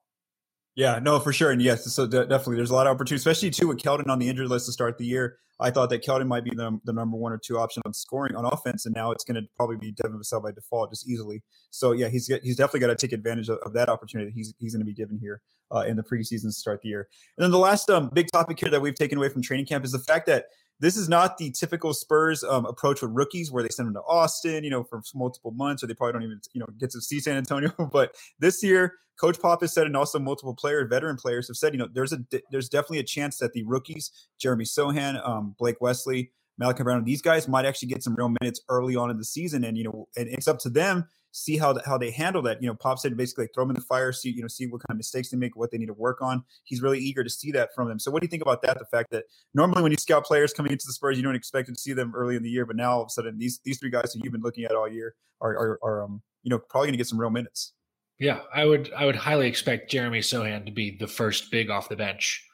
Yeah, 0.76 1.00
no, 1.00 1.20
for 1.20 1.34
sure, 1.34 1.52
and 1.52 1.62
yes, 1.62 1.94
so 1.94 2.08
de- 2.08 2.26
definitely, 2.26 2.56
there's 2.56 2.70
a 2.70 2.74
lot 2.74 2.88
of 2.88 2.96
opportunity, 2.96 3.20
especially 3.20 3.52
too 3.52 3.68
with 3.68 3.78
Keldon 3.80 4.08
on 4.08 4.20
the 4.20 4.30
injured 4.30 4.48
list 4.48 4.68
to 4.68 4.72
start 4.72 4.98
the 4.98 5.06
year. 5.06 5.38
I 5.60 5.70
thought 5.70 5.90
that 5.92 6.04
Keldon 6.04 6.28
might 6.28 6.44
be 6.44 6.52
the, 6.56 6.80
the 6.86 6.94
number 6.94 7.18
one 7.18 7.32
or 7.32 7.38
two 7.38 7.60
option 7.60 7.84
on 7.86 7.94
scoring 7.94 8.36
on 8.36 8.46
offense, 8.46 8.86
and 8.86 8.96
now 8.96 9.12
it's 9.12 9.24
going 9.24 9.36
to 9.36 9.48
probably 9.56 9.76
be 9.76 9.92
Devin 9.92 10.18
Vassell 10.18 10.42
by 10.42 10.52
default, 10.52 10.90
just 10.90 11.08
easily. 11.08 11.44
So 11.70 11.92
yeah, 11.92 12.08
he's 12.08 12.28
he's 12.42 12.56
definitely 12.56 12.80
got 12.80 12.88
to 12.88 12.96
take 12.96 13.12
advantage 13.12 13.50
of, 13.50 13.60
of, 13.60 13.74
that 13.74 13.90
opportunity 13.90 14.32
that 14.32 14.36
he's 14.36 14.54
he's 14.60 14.74
going 14.74 14.80
to 14.82 14.86
be 14.86 14.94
given 14.94 15.20
here 15.20 15.42
uh, 15.74 15.82
in 15.82 15.98
the 15.98 16.04
preseason 16.04 16.44
to 16.44 16.52
start 16.52 16.82
the 16.82 16.90
year. 16.90 17.08
And 17.38 17.44
then 17.44 17.52
the 17.52 17.60
last 17.60 17.90
um, 17.90 18.10
big 18.14 18.28
topic 18.32 18.60
here 18.60 18.70
that 18.70 18.82
we've 18.82 18.96
taken 18.96 19.18
away 19.18 19.30
from 19.30 19.42
training 19.42 19.66
camp 19.66 19.84
is 19.86 19.92
the 19.92 20.00
fact 20.00 20.26
that 20.28 20.46
this 20.82 20.98
is 20.98 21.08
not 21.08 21.38
the 21.38 21.52
typical 21.52 21.94
Spurs 21.94 22.44
um, 22.44 22.66
approach 22.66 23.02
with 23.02 23.12
rookies 23.14 23.52
where 23.52 23.62
they 23.62 23.70
send 23.70 23.88
them 23.88 23.94
to 23.94 24.02
Austin, 24.02 24.64
you 24.64 24.70
know, 24.72 24.84
for 24.84 25.02
multiple 25.14 25.52
months, 25.52 25.84
or 25.84 25.88
they 25.88 25.94
probably 25.94 26.14
don't 26.14 26.24
even, 26.24 26.42
you 26.54 26.60
know, 26.60 26.68
get 26.80 26.90
to 26.92 27.02
see 27.02 27.20
San 27.20 27.38
Antonio. 27.38 27.72
but 27.94 28.16
this 28.40 28.64
year, 28.64 28.96
Coach 29.20 29.40
Pop 29.40 29.62
has 29.62 29.74
said, 29.74 29.86
and 29.86 29.96
also 29.96 30.18
multiple 30.18 30.56
players, 30.56 30.90
veteran 30.90 31.18
players 31.18 31.48
have 31.48 31.56
said, 31.56 31.74
you 31.74 31.80
know, 31.80 31.88
there's 31.94 32.12
a 32.12 32.20
there's 32.50 32.68
definitely 32.68 32.98
a 32.98 33.04
chance 33.04 33.38
that 33.38 33.54
the 33.54 33.64
rookies, 33.64 34.12
Jeremy 34.40 34.66
Sochan, 34.66 35.26
um, 35.28 35.56
Blake 35.60 35.80
Wesley, 35.80 36.32
Malaki 36.62 36.84
Branham, 36.84 37.04
these 37.04 37.22
guys 37.22 37.48
might 37.48 37.66
actually 37.66 37.90
get 37.90 38.04
some 38.04 38.16
real 38.16 38.34
minutes 38.42 38.62
early 38.70 38.96
on 38.96 39.10
in 39.10 39.18
the 39.18 39.26
season, 39.26 39.64
and 39.64 39.78
you 39.78 39.84
know, 39.84 40.08
and 40.16 40.28
it's 40.28 40.48
up 40.48 40.60
to 40.60 40.70
them 40.70 41.08
see 41.32 41.58
how 41.58 41.78
how 41.86 41.98
they 41.98 42.12
handle 42.12 42.42
that. 42.44 42.62
You 42.62 42.68
know, 42.68 42.76
Pop 42.76 43.00
said 43.00 43.16
basically 43.18 43.46
like 43.46 43.52
throw 43.54 43.64
them 43.64 43.72
in 43.72 43.76
the 43.76 43.86
fire, 43.86 44.12
see 44.12 44.30
you 44.30 44.42
know 44.42 44.48
see 44.48 44.68
what 44.68 44.82
kind 44.88 44.96
of 44.96 44.98
mistakes 44.98 45.30
they 45.30 45.38
make, 45.38 45.56
what 45.56 45.72
they 45.72 45.78
need 45.78 45.88
to 45.88 45.94
work 45.94 46.22
on. 46.22 46.44
He's 46.64 46.82
really 46.82 47.00
eager 47.00 47.24
to 47.24 47.30
see 47.30 47.52
that 47.52 47.74
from 47.74 47.88
them. 47.88 48.00
So, 48.00 48.12
what 48.12 48.22
do 48.22 48.26
you 48.26 48.30
think 48.30 48.42
about 48.42 48.62
that? 48.64 48.78
The 48.80 48.86
fact 48.86 49.12
that 49.12 49.26
normally 49.54 49.82
when 49.82 49.92
you 49.92 49.98
scout 49.98 50.26
players 50.26 50.54
coming 50.54 50.72
into 50.72 50.86
the 50.86 50.94
Spurs, 50.94 51.18
you 51.18 51.24
don't 51.24 51.36
expect 51.36 51.70
to 51.70 51.76
see 51.76 51.94
them 51.94 52.14
early 52.16 52.36
in 52.36 52.44
the 52.44 52.50
year, 52.50 52.66
but 52.66 52.76
now 52.76 52.92
all 52.92 53.02
of 53.02 53.08
a 53.08 53.10
sudden 53.10 53.38
these 53.38 53.60
these 53.64 53.80
three 53.80 53.90
guys 53.90 54.14
who 54.14 54.22
you've 54.24 54.34
been 54.34 54.42
looking 54.42 54.66
at 54.66 54.76
all 54.76 54.88
year 54.88 55.16
are 55.40 55.52
are, 55.52 55.80
are 55.84 56.04
um 56.04 56.22
you 56.44 56.50
know 56.50 56.60
probably 56.60 56.88
going 56.88 56.94
to 56.94 56.98
get 56.98 57.08
some 57.08 57.20
real 57.20 57.30
minutes. 57.30 57.74
Yeah, 58.20 58.42
I 58.54 58.66
would 58.66 58.92
I 58.96 59.06
would 59.06 59.16
highly 59.16 59.48
expect 59.48 59.90
Jeremy 59.90 60.20
Sochan 60.20 60.66
to 60.66 60.72
be 60.72 60.98
the 61.00 61.08
first 61.08 61.50
big 61.52 61.70
off 61.70 61.90
the 61.90 61.96
bench. 61.96 62.46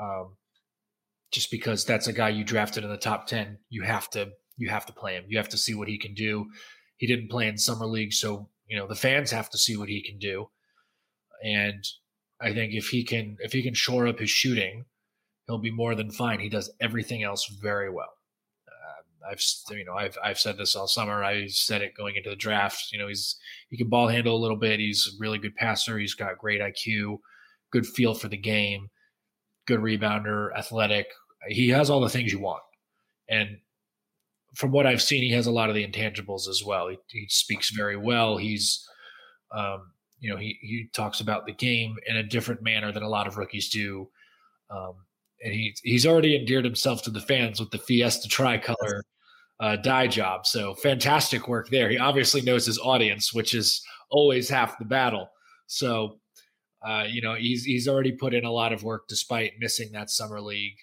Um, 0.00 0.36
just 1.30 1.50
because 1.50 1.84
that's 1.84 2.06
a 2.06 2.12
guy 2.12 2.28
you 2.28 2.44
drafted 2.44 2.84
in 2.84 2.90
the 2.90 2.96
top 2.96 3.26
10 3.26 3.58
you 3.68 3.82
have 3.82 4.10
to 4.10 4.30
you 4.56 4.68
have 4.68 4.86
to 4.86 4.92
play 4.92 5.14
him 5.14 5.24
you 5.28 5.38
have 5.38 5.48
to 5.48 5.58
see 5.58 5.74
what 5.74 5.88
he 5.88 5.98
can 5.98 6.14
do 6.14 6.46
he 7.00 7.06
didn't 7.06 7.30
play 7.30 7.48
in 7.48 7.56
summer 7.56 7.86
league, 7.86 8.12
so 8.12 8.50
you 8.68 8.76
know 8.76 8.86
the 8.86 8.94
fans 8.94 9.30
have 9.30 9.48
to 9.50 9.58
see 9.58 9.74
what 9.74 9.88
he 9.88 10.02
can 10.02 10.18
do. 10.18 10.50
And 11.42 11.82
I 12.42 12.52
think 12.52 12.74
if 12.74 12.88
he 12.88 13.04
can 13.04 13.38
if 13.40 13.54
he 13.54 13.62
can 13.62 13.72
shore 13.72 14.06
up 14.06 14.18
his 14.18 14.28
shooting, 14.28 14.84
he'll 15.46 15.56
be 15.56 15.70
more 15.70 15.94
than 15.94 16.10
fine. 16.10 16.40
He 16.40 16.50
does 16.50 16.70
everything 16.78 17.22
else 17.22 17.46
very 17.46 17.90
well. 17.90 18.12
Uh, 18.68 19.30
I've 19.30 19.40
you 19.70 19.86
know 19.86 19.94
I've 19.94 20.18
I've 20.22 20.38
said 20.38 20.58
this 20.58 20.76
all 20.76 20.86
summer. 20.86 21.24
I 21.24 21.46
said 21.46 21.80
it 21.80 21.96
going 21.96 22.16
into 22.16 22.28
the 22.28 22.36
draft. 22.36 22.92
You 22.92 22.98
know 22.98 23.08
he's 23.08 23.36
he 23.70 23.78
can 23.78 23.88
ball 23.88 24.08
handle 24.08 24.36
a 24.36 24.42
little 24.42 24.58
bit. 24.58 24.78
He's 24.78 25.08
a 25.10 25.18
really 25.18 25.38
good 25.38 25.56
passer. 25.56 25.98
He's 25.98 26.14
got 26.14 26.36
great 26.36 26.60
IQ, 26.60 27.20
good 27.70 27.86
feel 27.86 28.12
for 28.12 28.28
the 28.28 28.36
game, 28.36 28.90
good 29.66 29.80
rebounder, 29.80 30.54
athletic. 30.54 31.06
He 31.48 31.68
has 31.70 31.90
all 31.90 32.00
the 32.00 32.08
things 32.08 32.32
you 32.32 32.40
want. 32.40 32.62
And 33.28 33.58
from 34.54 34.72
what 34.72 34.86
I've 34.86 35.02
seen, 35.02 35.22
he 35.22 35.32
has 35.32 35.46
a 35.46 35.52
lot 35.52 35.68
of 35.68 35.74
the 35.74 35.86
intangibles 35.86 36.48
as 36.48 36.62
well. 36.64 36.88
He, 36.88 36.98
he 37.08 37.26
speaks 37.28 37.70
very 37.70 37.96
well. 37.96 38.36
He's 38.36 38.86
um, 39.52 39.92
you 40.20 40.30
know, 40.30 40.36
he 40.36 40.58
he 40.60 40.88
talks 40.92 41.20
about 41.20 41.46
the 41.46 41.52
game 41.52 41.96
in 42.06 42.16
a 42.16 42.22
different 42.22 42.62
manner 42.62 42.92
than 42.92 43.02
a 43.02 43.08
lot 43.08 43.26
of 43.26 43.36
rookies 43.36 43.70
do. 43.70 44.08
Um, 44.70 44.94
and 45.42 45.54
he 45.54 45.74
he's 45.82 46.06
already 46.06 46.36
endeared 46.36 46.64
himself 46.64 47.02
to 47.02 47.10
the 47.10 47.20
fans 47.20 47.58
with 47.58 47.70
the 47.70 47.78
Fiesta 47.78 48.28
tricolor 48.28 49.02
uh, 49.60 49.76
dye 49.76 50.06
job. 50.06 50.46
So 50.46 50.74
fantastic 50.74 51.48
work 51.48 51.70
there. 51.70 51.88
He 51.88 51.98
obviously 51.98 52.42
knows 52.42 52.66
his 52.66 52.78
audience, 52.78 53.32
which 53.32 53.54
is 53.54 53.82
always 54.10 54.48
half 54.48 54.78
the 54.78 54.84
battle. 54.84 55.30
So 55.66 56.20
uh, 56.86 57.04
you 57.08 57.22
know 57.22 57.34
he's 57.34 57.64
he's 57.64 57.88
already 57.88 58.12
put 58.12 58.34
in 58.34 58.44
a 58.44 58.52
lot 58.52 58.74
of 58.74 58.82
work 58.82 59.08
despite 59.08 59.52
missing 59.58 59.90
that 59.92 60.10
summer 60.10 60.40
league, 60.40 60.76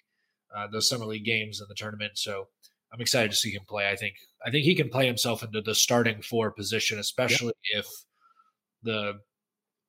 uh, 0.55 0.67
those 0.71 0.89
summer 0.89 1.05
league 1.05 1.25
games 1.25 1.61
in 1.61 1.67
the 1.69 1.75
tournament. 1.75 2.13
So 2.15 2.47
I'm 2.93 3.01
excited 3.01 3.31
to 3.31 3.37
see 3.37 3.51
him 3.51 3.63
play. 3.67 3.89
I 3.89 3.95
think 3.95 4.15
I 4.45 4.51
think 4.51 4.63
he 4.63 4.75
can 4.75 4.89
play 4.89 5.07
himself 5.07 5.43
into 5.43 5.61
the 5.61 5.75
starting 5.75 6.21
four 6.21 6.51
position, 6.51 6.99
especially 6.99 7.53
if 7.73 7.85
the 8.83 9.19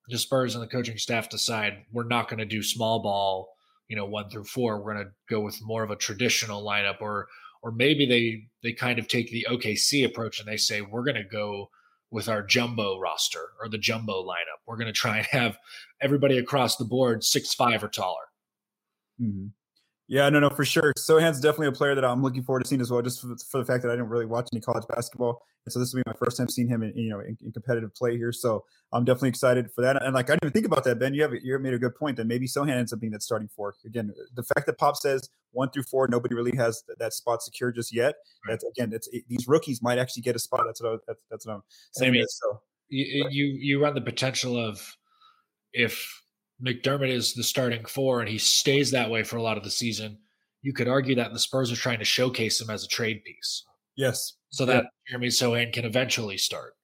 the 0.09 0.19
Spurs 0.19 0.55
and 0.55 0.62
the 0.62 0.69
coaching 0.69 0.97
staff 0.97 1.29
decide 1.29 1.85
we're 1.93 2.05
not 2.05 2.29
going 2.29 2.38
to 2.38 2.47
do 2.47 2.62
small 2.62 3.03
ball, 3.03 3.55
you 3.88 3.97
know, 3.97 4.07
one 4.07 4.31
through 4.31 4.45
four. 4.45 4.79
We're 4.79 4.95
going 4.95 5.07
to 5.07 5.12
go 5.29 5.41
with 5.41 5.59
more 5.62 5.83
of 5.83 5.91
a 5.91 5.97
traditional 5.97 6.65
lineup, 6.65 7.00
or 7.00 7.29
or 7.62 7.71
maybe 7.71 8.07
they 8.07 8.49
they 8.62 8.73
kind 8.73 8.99
of 8.99 9.07
take 9.07 9.31
the 9.31 9.47
OKC 9.49 10.05
approach 10.05 10.41
and 10.41 10.49
they 10.49 10.57
say 10.57 10.81
we're 10.81 11.05
going 11.05 11.15
to 11.15 11.25
go 11.25 11.71
with 12.11 12.29
our 12.29 12.43
jumbo 12.43 12.99
roster 12.99 13.50
or 13.61 13.69
the 13.69 13.79
jumbo 13.79 14.25
lineup. 14.25 14.61
We're 14.67 14.79
going 14.79 14.87
to 14.87 14.93
try 14.93 15.19
and 15.19 15.27
have 15.27 15.59
everybody 16.00 16.38
across 16.38 16.77
the 16.77 16.85
board 16.85 17.23
six 17.23 17.55
five 17.55 17.85
or 17.85 17.88
taller. 17.88 18.29
Mm-hmm. 19.21 19.49
Yeah, 20.11 20.31
no, 20.31 20.41
no, 20.41 20.49
for 20.49 20.65
sure. 20.65 20.95
Sochan's 20.99 21.38
definitely 21.38 21.67
a 21.67 21.73
player 21.73 21.95
that 21.95 22.05
I'm 22.05 22.23
looking 22.23 22.43
forward 22.43 22.65
to 22.65 22.69
seeing 22.69 22.81
as 22.81 22.91
well, 22.91 23.03
just 23.03 23.21
for, 23.21 23.37
for, 23.50 23.59
the 23.59 23.67
fact 23.67 23.83
that 23.83 23.91
I 23.91 23.93
didn't 23.93 24.09
really 24.09 24.25
watch 24.25 24.49
any 24.55 24.61
college 24.62 24.85
basketball, 24.88 25.43
and 25.67 25.73
so 25.73 25.79
this 25.79 25.93
will 25.93 26.03
be 26.03 26.05
my 26.07 26.15
first 26.15 26.38
time 26.38 26.49
seeing 26.49 26.67
him 26.67 26.83
in 26.83 26.97
you 26.97 27.11
know 27.11 27.21
in, 27.21 27.37
in, 27.45 27.53
competitive 27.53 27.95
play 27.95 28.17
here. 28.17 28.33
So 28.33 28.65
I'm 28.91 29.05
definitely 29.05 29.29
excited 29.29 29.71
for 29.71 29.83
that. 29.83 30.03
And 30.03 30.15
like 30.15 30.31
I 30.31 30.33
didn't 30.33 30.45
even 30.45 30.53
think 30.55 30.65
about 30.65 30.85
that, 30.85 30.99
Ben. 30.99 31.12
You 31.12 31.23
have 31.23 31.35
you 31.43 31.59
made 31.59 31.75
a 31.75 31.79
good 31.79 31.95
point 31.95 32.17
that 32.17 32.27
maybe 32.27 32.47
Sochan 32.47 32.71
ends 32.71 32.91
up 32.91 33.00
being 33.00 33.12
that 33.12 33.23
starting 33.23 33.49
four 33.49 33.75
again. 33.85 34.11
The 34.35 34.43
fact 34.43 34.65
that 34.65 34.79
Pop 34.79 34.97
says 34.97 35.29
one 35.53 35.71
through 35.71 35.83
four, 35.83 36.09
nobody 36.09 36.35
really 36.35 36.57
has 36.57 36.83
that 36.99 37.12
spot 37.12 37.43
secure 37.43 37.71
just 37.71 37.95
yet. 37.95 38.15
That's 38.49 38.65
again, 38.65 38.95
it's 38.95 39.11
these 39.29 39.47
rookies 39.47 39.83
might 39.83 39.99
actually 39.99 40.23
get 40.23 40.35
a 40.35 40.38
spot. 40.38 40.62
That's 40.65 40.83
what 40.83 40.93
I, 40.93 40.97
that's, 41.07 41.23
that's 41.31 41.47
what 41.47 41.57
I'm 41.57 41.62
saying. 41.93 42.12
I 42.12 42.15
mean, 42.15 42.27
so 42.27 42.62
you, 42.88 43.29
you 43.31 43.45
you 43.45 43.83
run 43.83 43.95
the 43.95 44.00
potential 44.00 44.57
of 44.57 44.97
if 45.75 46.23
McDermott 46.65 47.11
is 47.11 47.35
the 47.35 47.43
starting 47.43 47.85
four 47.85 48.21
and 48.21 48.29
he 48.29 48.38
stays 48.38 48.91
that 48.91 49.11
way 49.11 49.23
for 49.23 49.37
a 49.37 49.43
lot 49.43 49.57
of 49.57 49.65
the 49.65 49.71
season 49.71 50.19
you 50.62 50.73
could 50.73 50.88
argue 50.88 51.15
that 51.15 51.33
the 51.33 51.38
Spurs 51.38 51.71
are 51.71 51.77
trying 51.77 51.99
to 51.99 52.05
showcase 52.05 52.61
him 52.61 52.71
as 52.71 52.85
a 52.85 52.88
trade 52.88 53.23
piece. 53.25 53.65
Yes. 53.97 54.35
So 54.50 54.65
that 54.67 54.85
yep. 54.85 54.85
Jeremy 55.09 55.29
Sochan 55.29 55.73
can 55.73 55.85
eventually 55.85 56.38
start. 56.38 56.75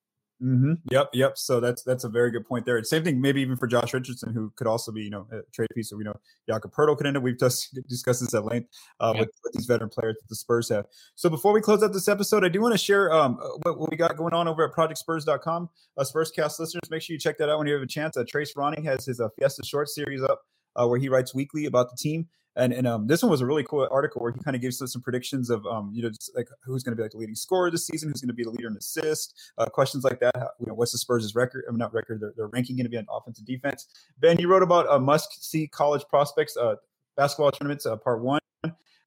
Mm-hmm. 0.45 0.73
Yep, 0.91 1.11
yep. 1.15 1.39
So 1.39 1.59
that's 1.59 1.83
that's 1.85 2.05
a 2.05 2.09
very 2.09 2.31
good 2.31 2.47
point 2.47 2.67
there. 2.67 2.83
Same 2.85 3.03
thing, 3.03 3.19
maybe 3.19 3.41
even 3.41 3.57
for 3.57 3.67
Josh 3.67 3.95
Richardson, 3.95 4.35
who 4.35 4.53
could 4.57 4.67
also 4.67 4.93
be 4.93 5.03
you 5.03 5.09
know 5.09 5.27
a 5.33 5.41
trade 5.53 5.69
piece. 5.75 5.89
So 5.89 5.97
we 5.97 6.05
know 6.05 6.15
Jakob 6.47 6.73
Poeltl 6.73 6.99
could 6.99 7.07
end 7.07 7.17
up. 7.17 7.23
We've 7.23 7.39
just 7.39 7.79
discussed 7.89 8.21
this 8.21 8.35
at 8.35 8.45
length 8.45 8.69
uh, 9.01 9.15
with, 9.19 9.31
with, 9.43 9.55
these 9.55 9.65
veteran 9.65 9.89
players 9.89 10.17
that 10.21 10.29
the 10.29 10.37
Spurs 10.37 10.69
have. 10.69 10.85
So 11.15 11.31
before 11.31 11.53
we 11.53 11.63
close 11.63 11.83
out 11.83 11.95
this 11.95 12.09
episode, 12.09 12.45
I 12.45 12.49
do 12.49 12.61
want 12.61 12.75
to 12.75 12.79
share 12.79 13.11
um, 13.11 13.39
uh, 13.43 13.49
what, 13.63 13.79
what, 13.79 13.91
we 13.91 13.97
got 13.97 14.17
going 14.19 14.35
on 14.35 14.47
over 14.47 14.65
at 14.65 14.75
ProjectSpurs.com. 14.75 15.71
Uh, 15.97 16.05
Spurscast 16.05 16.59
listeners, 16.59 16.91
make 16.91 17.01
sure 17.01 17.15
you 17.15 17.21
check 17.21 17.39
that 17.39 17.49
out 17.49 17.57
when 17.57 17.67
you 17.67 17.73
have 17.73 17.83
a 17.83 17.87
chance. 17.87 18.17
Uh, 18.17 18.25
Trace 18.29 18.53
Ronning 18.53 18.85
has 18.85 19.07
his 19.07 19.21
uh, 19.21 19.29
Fiesta 19.39 19.65
short 19.65 19.89
series 19.89 20.23
up 20.23 20.43
uh, 20.77 20.87
where 20.87 20.99
he 20.99 21.09
writes 21.09 21.35
weekly 21.35 21.65
about 21.65 21.91
the 21.91 21.97
team. 21.97 22.29
And 22.57 22.73
and 22.73 22.87
um, 22.87 23.07
this 23.07 23.23
one 23.23 23.31
was 23.31 23.41
a 23.41 23.47
really 23.47 23.65
cool 23.65 23.87
article 23.91 24.23
where 24.23 24.33
he 24.33 24.39
kind 24.41 24.55
of 24.55 24.63
gives 24.63 24.81
us 24.81 24.93
some 24.93 25.03
predictions 25.03 25.51
of 25.51 25.67
um, 25.67 25.91
you 25.93 26.03
know 26.03 26.11
like 26.35 26.49
who's 26.65 26.83
going 26.83 26.93
to 26.93 26.97
be 26.97 27.03
like 27.03 27.13
the 27.13 27.19
leading 27.19 27.35
scorer 27.35 27.71
this 27.71 27.87
season, 27.87 28.09
who's 28.11 28.21
going 28.21 28.29
to 28.29 28.35
be 28.35 28.45
the 28.45 28.51
leader 28.51 28.69
in 28.69 28.77
assist, 28.77 29.35
uh, 29.59 29.67
questions 29.67 30.05
like 30.05 30.21
that. 30.21 30.37
How, 30.37 30.51
you 30.61 30.67
know, 30.67 30.75
what's 30.75 30.93
the 30.93 30.99
Spurs' 30.99 31.35
record? 31.35 31.65
I 31.69 31.73
mean, 31.73 31.79
not 31.79 31.93
record, 31.93 32.21
their, 32.21 32.33
their 32.37 32.47
ranking 32.49 32.77
going 32.77 32.85
to 32.85 32.91
be 32.91 32.99
on 32.99 33.07
offense 33.11 33.39
and 33.39 33.47
defense. 33.47 33.89
Ben, 34.21 34.39
you 34.39 34.49
wrote 34.49 34.63
about 34.63 34.89
uh, 34.89 34.99
must-see 34.99 35.67
college 35.69 36.05
prospects, 36.09 36.57
uh, 36.57 36.77
basketball 37.17 37.51
tournaments, 37.51 37.87
uh, 37.87 37.97
part 37.97 38.23
one. 38.23 38.41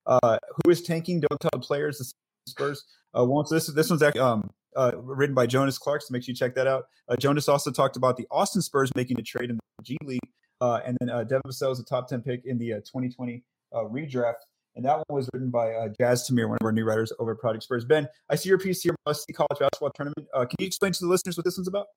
Uh, 0.05 0.37
who 0.63 0.71
is 0.71 0.81
tanking? 0.81 1.19
Don't 1.19 1.39
tell 1.39 1.51
the 1.53 1.59
players. 1.59 1.97
The 1.97 2.11
Spurs 2.49 2.85
uh, 3.17 3.25
won't. 3.25 3.49
This 3.49 3.67
this 3.67 3.89
one's 3.89 4.01
actually 4.01 4.21
um, 4.21 4.49
uh, 4.75 4.91
written 4.95 5.35
by 5.35 5.45
Jonas 5.45 5.77
Clark. 5.77 6.01
So 6.01 6.11
make 6.11 6.23
sure 6.23 6.31
you 6.31 6.35
check 6.35 6.55
that 6.55 6.67
out. 6.67 6.85
Uh, 7.09 7.15
Jonas 7.17 7.49
also 7.49 7.71
talked 7.71 7.97
about 7.97 8.17
the 8.17 8.27
Austin 8.31 8.61
Spurs 8.61 8.93
making 8.95 9.19
a 9.19 9.23
trade 9.23 9.49
in 9.49 9.57
the 9.57 9.83
G 9.83 9.97
League 10.03 10.21
uh, 10.61 10.79
and 10.85 10.97
then 10.99 11.09
uh, 11.09 11.23
Devin 11.23 11.43
Vassell 11.47 11.71
is 11.71 11.79
a 11.79 11.83
top 11.83 12.07
10 12.07 12.21
pick 12.21 12.45
in 12.45 12.57
the 12.57 12.73
uh, 12.73 12.77
2020 12.77 13.43
uh, 13.73 13.79
redraft. 13.79 14.35
And 14.75 14.85
that 14.85 14.97
one 14.97 15.05
was 15.09 15.27
written 15.33 15.49
by 15.49 15.73
uh, 15.73 15.87
Jazz 15.99 16.29
Tamir, 16.29 16.47
one 16.47 16.57
of 16.61 16.65
our 16.65 16.71
new 16.71 16.85
writers 16.85 17.11
over 17.17 17.31
at 17.31 17.39
Project 17.39 17.63
Spurs. 17.63 17.83
Ben, 17.83 18.07
I 18.29 18.35
see 18.35 18.49
your 18.49 18.59
piece 18.59 18.81
here, 18.83 18.95
must 19.07 19.25
see 19.25 19.33
college 19.33 19.59
basketball 19.59 19.89
tournament. 19.91 20.27
Uh, 20.33 20.45
can 20.45 20.55
you 20.59 20.67
explain 20.67 20.91
to 20.91 20.99
the 20.99 21.09
listeners 21.09 21.35
what 21.35 21.45
this 21.45 21.57
one's 21.57 21.67
about? 21.67 21.87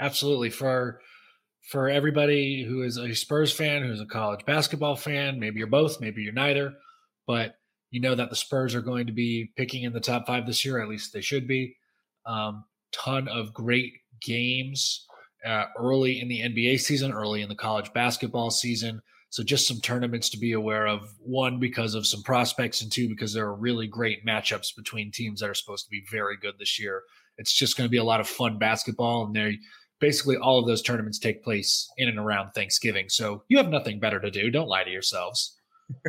Absolutely. 0.00 0.50
For 0.50 1.00
for 1.68 1.90
everybody 1.90 2.62
who 2.62 2.82
is 2.82 2.96
a 2.96 3.12
Spurs 3.12 3.52
fan, 3.52 3.82
who's 3.82 4.00
a 4.00 4.06
college 4.06 4.44
basketball 4.46 4.96
fan, 4.96 5.40
maybe 5.40 5.58
you're 5.58 5.66
both, 5.66 6.00
maybe 6.00 6.22
you're 6.22 6.32
neither, 6.32 6.74
but 7.26 7.56
you 7.90 8.00
know 8.00 8.14
that 8.14 8.30
the 8.30 8.36
Spurs 8.36 8.74
are 8.74 8.80
going 8.80 9.06
to 9.08 9.12
be 9.12 9.50
picking 9.56 9.82
in 9.82 9.92
the 9.92 10.00
top 10.00 10.26
five 10.26 10.46
this 10.46 10.64
year. 10.64 10.80
At 10.80 10.88
least 10.88 11.12
they 11.12 11.20
should 11.20 11.46
be. 11.46 11.76
Um, 12.24 12.64
ton 12.92 13.28
of 13.28 13.52
great 13.52 13.92
games 14.22 15.06
uh, 15.46 15.66
early 15.78 16.20
in 16.20 16.28
the 16.28 16.40
NBA 16.40 16.80
season, 16.80 17.12
early 17.12 17.42
in 17.42 17.48
the 17.48 17.54
college 17.54 17.92
basketball 17.92 18.50
season. 18.50 19.00
So 19.30 19.42
just 19.42 19.68
some 19.68 19.80
tournaments 19.80 20.30
to 20.30 20.38
be 20.38 20.52
aware 20.52 20.86
of. 20.86 21.12
One, 21.18 21.58
because 21.58 21.94
of 21.94 22.06
some 22.06 22.22
prospects, 22.22 22.80
and 22.80 22.90
two, 22.90 23.08
because 23.08 23.32
there 23.32 23.46
are 23.46 23.54
really 23.54 23.86
great 23.86 24.24
matchups 24.24 24.74
between 24.76 25.10
teams 25.10 25.40
that 25.40 25.50
are 25.50 25.54
supposed 25.54 25.84
to 25.84 25.90
be 25.90 26.02
very 26.10 26.36
good 26.40 26.54
this 26.58 26.78
year. 26.78 27.02
It's 27.38 27.52
just 27.52 27.76
going 27.76 27.86
to 27.86 27.90
be 27.90 27.98
a 27.98 28.04
lot 28.04 28.20
of 28.20 28.28
fun 28.28 28.58
basketball, 28.58 29.26
and 29.26 29.34
they 29.34 29.58
basically 30.00 30.36
all 30.36 30.58
of 30.58 30.66
those 30.66 30.82
tournaments 30.82 31.18
take 31.18 31.42
place 31.42 31.88
in 31.98 32.08
and 32.08 32.18
around 32.18 32.52
Thanksgiving. 32.52 33.08
So 33.08 33.42
you 33.48 33.56
have 33.58 33.68
nothing 33.68 33.98
better 33.98 34.20
to 34.20 34.30
do. 34.30 34.50
Don't 34.50 34.68
lie 34.68 34.84
to 34.84 34.90
yourselves. 34.90 35.58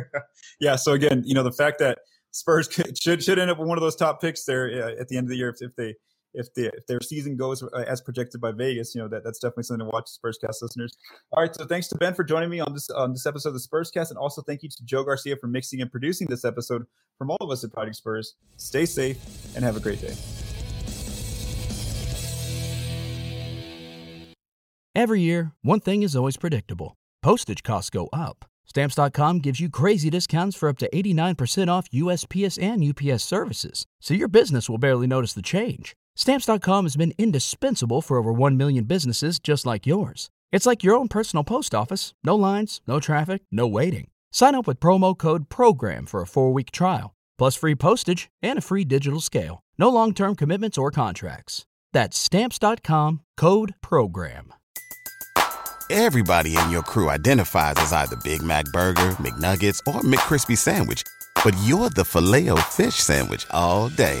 yeah. 0.60 0.76
So 0.76 0.92
again, 0.92 1.22
you 1.24 1.34
know 1.34 1.42
the 1.42 1.52
fact 1.52 1.78
that 1.80 1.98
Spurs 2.30 2.68
should 3.00 3.22
should 3.22 3.38
end 3.38 3.50
up 3.50 3.58
with 3.58 3.68
one 3.68 3.78
of 3.78 3.82
those 3.82 3.96
top 3.96 4.20
picks 4.20 4.44
there 4.44 4.84
uh, 4.84 5.00
at 5.00 5.08
the 5.08 5.16
end 5.16 5.26
of 5.26 5.30
the 5.30 5.36
year 5.36 5.50
if, 5.50 5.56
if 5.60 5.74
they 5.76 5.94
if 6.34 6.52
the 6.54 6.66
if 6.66 6.86
their 6.86 7.00
season 7.00 7.36
goes 7.36 7.62
uh, 7.62 7.84
as 7.86 8.00
projected 8.00 8.40
by 8.40 8.52
Vegas, 8.52 8.94
you 8.94 9.00
know 9.00 9.08
that 9.08 9.24
that's 9.24 9.38
definitely 9.38 9.64
something 9.64 9.86
to 9.86 9.90
watch, 9.90 10.08
Spurscast 10.08 10.62
listeners. 10.62 10.96
All 11.32 11.42
right, 11.42 11.54
so 11.54 11.64
thanks 11.64 11.88
to 11.88 11.96
Ben 11.96 12.14
for 12.14 12.24
joining 12.24 12.50
me 12.50 12.60
on 12.60 12.72
this 12.72 12.88
on 12.90 13.12
this 13.12 13.26
episode 13.26 13.50
of 13.50 13.54
the 13.54 13.60
Spurscast, 13.60 14.10
and 14.10 14.18
also 14.18 14.42
thank 14.42 14.62
you 14.62 14.68
to 14.68 14.84
Joe 14.84 15.04
Garcia 15.04 15.36
for 15.36 15.46
mixing 15.46 15.80
and 15.80 15.90
producing 15.90 16.26
this 16.28 16.44
episode. 16.44 16.84
From 17.18 17.30
all 17.30 17.38
of 17.40 17.50
us 17.50 17.64
at 17.64 17.72
Project 17.72 17.96
Spurs, 17.96 18.36
stay 18.56 18.86
safe 18.86 19.18
and 19.56 19.64
have 19.64 19.76
a 19.76 19.80
great 19.80 20.00
day. 20.00 20.14
Every 24.94 25.20
year, 25.20 25.52
one 25.62 25.80
thing 25.80 26.02
is 26.02 26.14
always 26.14 26.36
predictable: 26.36 26.96
postage 27.22 27.62
costs 27.62 27.90
go 27.90 28.08
up. 28.12 28.44
Stamps.com 28.68 29.38
gives 29.38 29.60
you 29.60 29.70
crazy 29.70 30.10
discounts 30.10 30.54
for 30.54 30.68
up 30.68 30.76
to 30.76 30.90
89% 30.90 31.68
off 31.68 31.88
USPS 31.90 32.62
and 32.62 32.84
UPS 32.84 33.24
services, 33.24 33.86
so 33.98 34.12
your 34.12 34.28
business 34.28 34.68
will 34.68 34.76
barely 34.76 35.06
notice 35.06 35.32
the 35.32 35.40
change. 35.40 35.96
Stamps.com 36.18 36.84
has 36.84 36.96
been 36.96 37.14
indispensable 37.16 38.02
for 38.02 38.16
over 38.16 38.32
1 38.32 38.56
million 38.56 38.82
businesses 38.82 39.38
just 39.38 39.64
like 39.64 39.86
yours. 39.86 40.30
It's 40.50 40.66
like 40.66 40.82
your 40.82 40.96
own 40.96 41.06
personal 41.06 41.44
post 41.44 41.76
office 41.76 42.12
no 42.24 42.34
lines, 42.34 42.80
no 42.88 42.98
traffic, 42.98 43.42
no 43.52 43.68
waiting. 43.68 44.08
Sign 44.32 44.56
up 44.56 44.66
with 44.66 44.80
promo 44.80 45.16
code 45.16 45.48
PROGRAM 45.48 46.06
for 46.06 46.20
a 46.20 46.26
four 46.26 46.52
week 46.52 46.72
trial, 46.72 47.14
plus 47.38 47.54
free 47.54 47.76
postage 47.76 48.28
and 48.42 48.58
a 48.58 48.62
free 48.62 48.84
digital 48.84 49.20
scale. 49.20 49.62
No 49.78 49.90
long 49.90 50.12
term 50.12 50.34
commitments 50.34 50.76
or 50.76 50.90
contracts. 50.90 51.66
That's 51.92 52.18
Stamps.com 52.18 53.20
code 53.36 53.76
PROGRAM. 53.80 54.52
Everybody 55.88 56.56
in 56.56 56.70
your 56.70 56.82
crew 56.82 57.08
identifies 57.08 57.76
as 57.76 57.92
either 57.92 58.16
Big 58.16 58.42
Mac 58.42 58.64
Burger, 58.72 59.12
McNuggets, 59.22 59.78
or 59.86 60.00
McCrispy 60.00 60.58
Sandwich, 60.58 61.04
but 61.44 61.56
you're 61.62 61.90
the 61.90 62.04
filet 62.04 62.48
fish 62.62 62.96
Sandwich 62.96 63.46
all 63.52 63.88
day 63.90 64.20